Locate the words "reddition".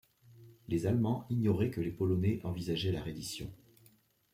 3.03-3.53